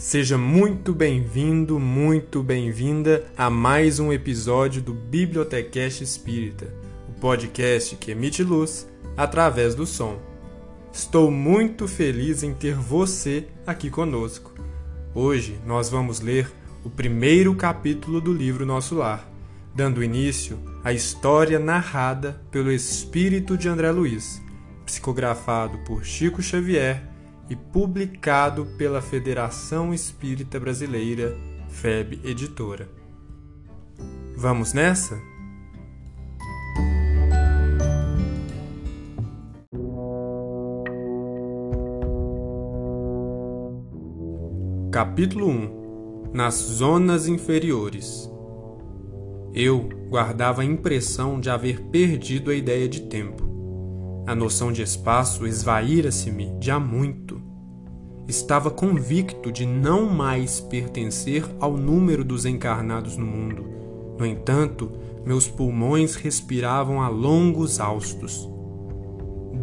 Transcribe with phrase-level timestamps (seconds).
[0.00, 6.72] Seja muito bem-vindo, muito bem-vinda a mais um episódio do Bibliotecast Espírita,
[7.06, 10.18] o podcast que emite luz através do som.
[10.90, 14.54] Estou muito feliz em ter você aqui conosco.
[15.14, 16.50] Hoje nós vamos ler
[16.82, 19.30] o primeiro capítulo do livro Nosso Lar,
[19.74, 24.40] dando início à história narrada pelo espírito de André Luiz,
[24.86, 27.09] psicografado por Chico Xavier
[27.50, 31.36] e publicado pela Federação Espírita Brasileira,
[31.68, 32.88] FEB Editora.
[34.36, 35.20] Vamos nessa?
[44.92, 48.30] Capítulo 1 Nas Zonas Inferiores
[49.52, 53.49] Eu guardava a impressão de haver perdido a ideia de tempo.
[54.26, 57.40] A noção de espaço esvaíra-se-me há muito.
[58.28, 63.64] Estava convicto de não mais pertencer ao número dos encarnados no mundo.
[64.18, 64.92] No entanto,
[65.24, 68.48] meus pulmões respiravam a longos haustos.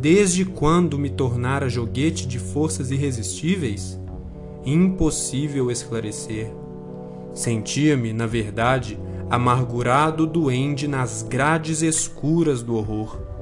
[0.00, 4.00] Desde quando me tornara joguete de forças irresistíveis?
[4.64, 6.50] Impossível esclarecer.
[7.34, 8.98] Sentia-me, na verdade,
[9.30, 13.35] amargurado duende nas grades escuras do horror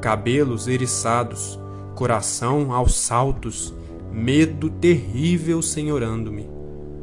[0.00, 1.58] cabelos eriçados,
[1.94, 3.74] coração aos saltos,
[4.12, 6.48] medo terrível senhorando-me.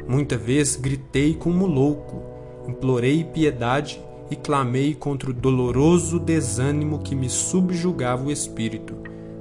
[0.07, 2.21] Muita vez gritei como louco,
[2.67, 8.95] implorei piedade e clamei contra o doloroso desânimo que me subjugava o espírito.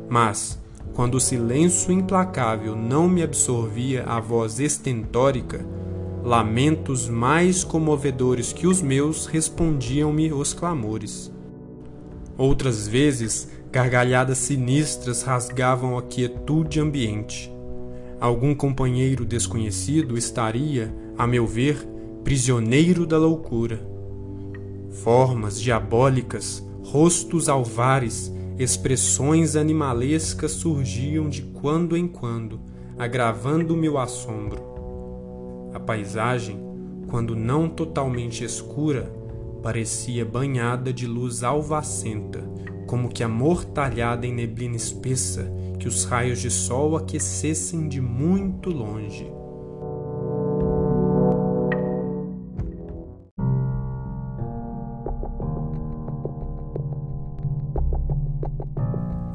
[0.08, 0.58] Mas,
[0.92, 5.64] quando o silêncio implacável não me absorvia a voz estentórica,
[6.22, 11.31] lamentos mais comovedores que os meus respondiam-me os clamores.
[12.36, 17.52] Outras vezes, gargalhadas sinistras rasgavam a quietude ambiente.
[18.20, 21.86] Algum companheiro desconhecido estaria, a meu ver,
[22.24, 23.84] prisioneiro da loucura.
[24.90, 32.60] Formas diabólicas, rostos alvares, expressões animalescas surgiam de quando em quando,
[32.98, 34.62] agravando meu assombro.
[35.74, 36.60] A paisagem,
[37.08, 39.12] quando não totalmente escura,
[39.62, 42.42] parecia banhada de luz alvacenta,
[42.86, 49.30] como que amortalhada em neblina espessa que os raios de sol aquecessem de muito longe.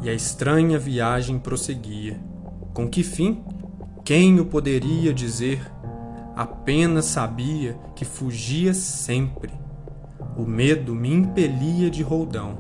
[0.03, 2.19] E a estranha viagem prosseguia.
[2.73, 3.43] Com que fim?
[4.05, 5.59] Quem o poderia dizer?
[6.35, 9.66] Apenas sabia que fugia sempre
[10.37, 12.57] o medo me impelia de roldão.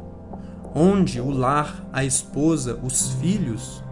[0.73, 3.83] Onde o lar, a esposa, os filhos,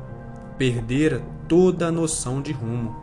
[0.57, 2.95] perdera toda a noção de rumo.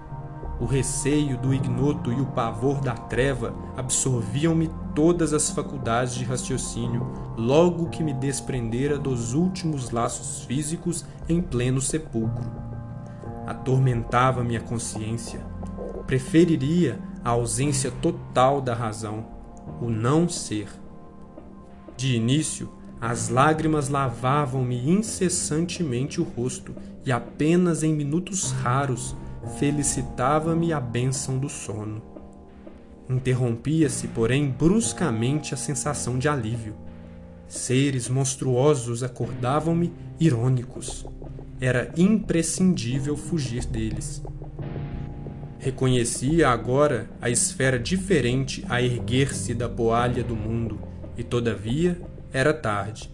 [0.61, 7.07] O receio do ignoto e o pavor da treva absorviam-me todas as faculdades de raciocínio,
[7.37, 12.51] logo que me desprendera dos últimos laços físicos em pleno sepulcro.
[13.47, 15.41] Atormentava-me a consciência.
[16.07, 19.42] Preferiria a ausência total da razão
[19.81, 20.69] o não ser.
[21.97, 26.75] De início, as lágrimas lavavam-me incessantemente o rosto
[27.05, 29.17] e apenas em minutos raros
[29.59, 32.01] felicitava-me a bênção do sono.
[33.09, 36.77] Interrompia-se, porém, bruscamente a sensação de alívio.
[37.49, 41.05] Seres monstruosos acordavam-me irônicos.
[41.61, 44.23] Era imprescindível fugir deles.
[45.63, 50.81] Reconhecia agora a esfera diferente a erguer-se da poalha do mundo,
[51.17, 52.03] e todavia
[52.33, 53.09] era tarde.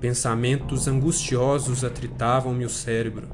[0.00, 3.28] Pensamentos angustiosos atritavam-me o cérebro.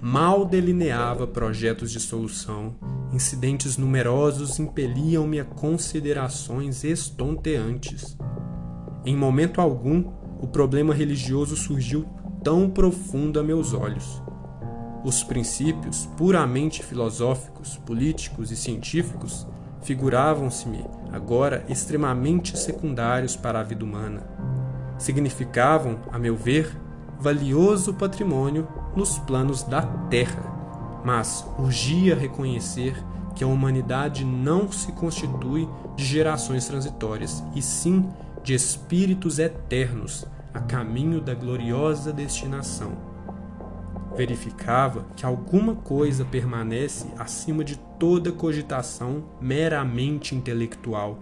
[0.00, 2.76] Mal delineava projetos de solução,
[3.12, 8.16] incidentes numerosos impeliam-me a considerações estonteantes.
[9.04, 10.04] Em momento algum,
[10.38, 12.06] o problema religioso surgiu
[12.44, 14.24] tão profundo a meus olhos
[15.06, 19.46] os princípios puramente filosóficos, políticos e científicos
[19.82, 24.24] figuravam-se-me agora extremamente secundários para a vida humana.
[24.98, 26.76] Significavam, a meu ver,
[27.20, 28.66] valioso patrimônio
[28.96, 30.42] nos planos da Terra,
[31.04, 33.00] mas urgia reconhecer
[33.36, 38.08] que a humanidade não se constitui de gerações transitórias, e sim
[38.42, 43.15] de espíritos eternos a caminho da gloriosa destinação
[44.16, 51.20] verificava que alguma coisa permanece acima de toda cogitação meramente intelectual.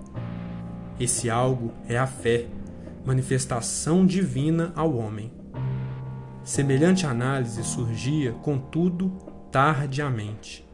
[0.98, 2.46] Esse algo é a fé,
[3.04, 5.32] manifestação divina ao homem.
[6.44, 9.10] Semelhante análise surgia, contudo,
[9.50, 10.64] tardiamente.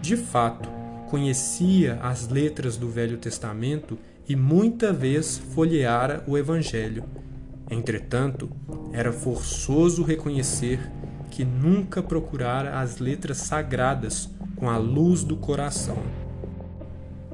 [0.00, 0.68] De fato,
[1.08, 3.98] conhecia as letras do Velho Testamento
[4.28, 7.04] e muita vez folheara o Evangelho.
[7.68, 8.50] Entretanto,
[8.92, 10.80] era forçoso reconhecer
[11.30, 15.96] que nunca procurara as letras sagradas com a luz do coração.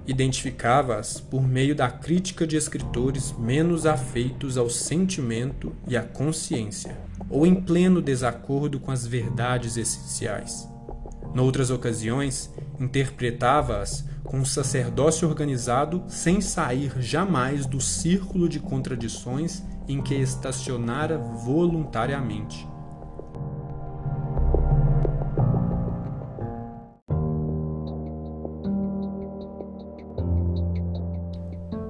[0.06, 6.96] Identificava-as por meio da crítica de escritores menos afeitos ao sentimento e à consciência,
[7.28, 10.68] ou em pleno desacordo com as verdades essenciais.
[11.34, 20.00] Noutras ocasiões, interpretava-as com um sacerdócio organizado sem sair jamais do círculo de contradições em
[20.00, 22.66] que estacionara voluntariamente.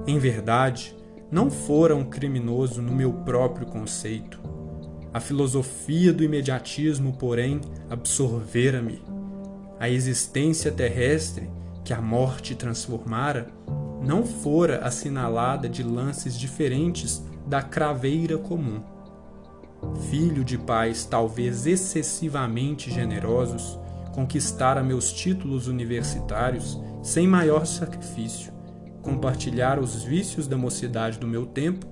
[0.07, 0.95] Em verdade,
[1.29, 4.39] não fora um criminoso no meu próprio conceito.
[5.13, 7.59] A filosofia do imediatismo, porém,
[7.89, 9.01] absorvera-me.
[9.77, 11.49] A existência terrestre
[11.83, 13.49] que a morte transformara,
[14.01, 18.81] não fora assinalada de lances diferentes da craveira comum.
[20.09, 23.77] Filho de pais talvez excessivamente generosos,
[24.13, 28.56] conquistara meus títulos universitários sem maior sacrifício,
[29.07, 31.87] compartilhara os vícios da mocidade do meu tempo,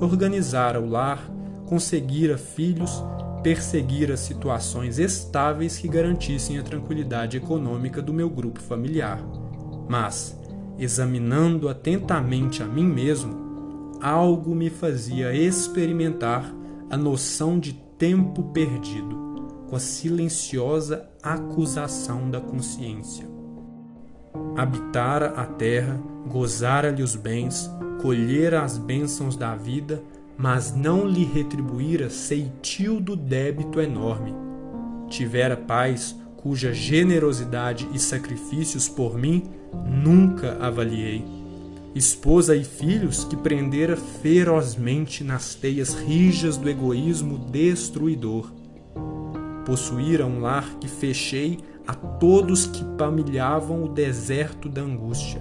[0.00, 1.30] organizara o lar,
[1.64, 3.04] conseguira filhos,
[3.40, 9.24] perseguira situações estáveis que garantissem a tranquilidade econômica do meu grupo familiar.
[9.88, 10.36] Mas,
[10.76, 16.52] examinando atentamente a mim mesmo, algo me fazia experimentar
[16.90, 23.35] a noção de tempo perdido, com a silenciosa acusação da consciência.
[24.56, 30.02] Habitara a terra, gozara-lhe os bens, colhera as bênçãos da vida,
[30.36, 34.34] mas não lhe retribuíra ceitil do débito enorme.
[35.08, 39.44] Tivera paz cuja generosidade e sacrifícios por mim
[39.84, 41.24] nunca avaliei.
[41.94, 48.52] Esposa e filhos que prendera ferozmente nas teias rijas do egoísmo destruidor.
[49.64, 55.40] Possuíra um lar que fechei a todos que pamilhavam o deserto da angústia.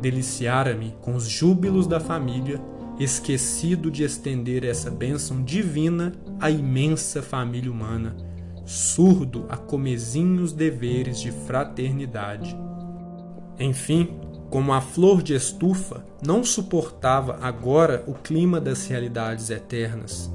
[0.00, 2.60] Deliciara-me com os júbilos da família,
[2.98, 8.16] esquecido de estender essa bênção divina à imensa família humana
[8.64, 12.56] surdo a comezinhos deveres de fraternidade.
[13.58, 14.18] Enfim,
[14.50, 20.30] como a flor de estufa não suportava agora o clima das realidades eternas,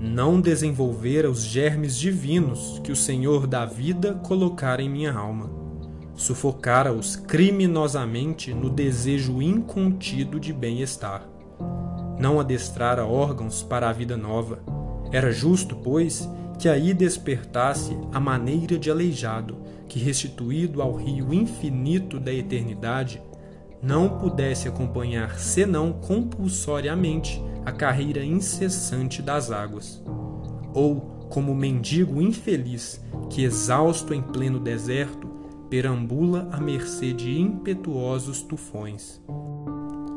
[0.00, 5.50] não desenvolvera os germes divinos que o Senhor da vida colocara em minha alma.
[6.14, 11.28] Sufocara-os criminosamente no desejo incontido de bem-estar.
[12.18, 14.60] Não adestrara órgãos para a vida nova.
[15.12, 16.26] Era justo, pois,
[16.58, 23.22] que aí despertasse a maneira de aleijado, que restituído ao rio infinito da eternidade,
[23.82, 30.02] não pudesse acompanhar senão compulsoriamente a carreira incessante das águas.
[30.74, 35.28] Ou como mendigo infeliz que, exausto em pleno deserto,
[35.68, 39.20] perambula à mercê de impetuosos tufões.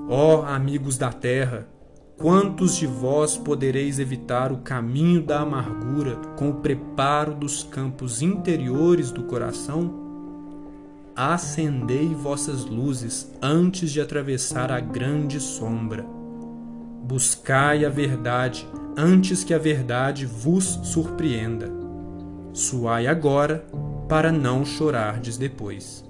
[0.10, 1.68] Ó oh, amigos da terra,
[2.16, 9.12] Quantos de vós podereis evitar o caminho da amargura com o preparo dos campos interiores
[9.12, 10.02] do coração?
[11.16, 16.06] Acendei vossas luzes antes de atravessar a grande sombra.
[17.04, 18.66] Buscai a verdade
[18.98, 21.69] antes que a verdade vos surpreenda.
[22.54, 23.66] Suai agora
[24.07, 26.10] para não chorardes depois.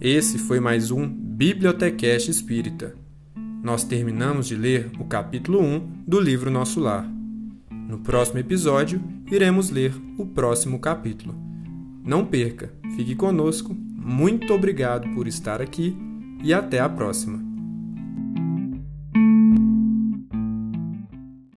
[0.00, 2.96] Esse foi mais um Bibliotecast Espírita.
[3.62, 7.19] Nós terminamos de ler o capítulo 1 do livro Nosso Lar.
[7.90, 11.34] No próximo episódio, iremos ler o próximo capítulo.
[12.04, 15.98] Não perca, fique conosco, muito obrigado por estar aqui
[16.40, 17.49] e até a próxima.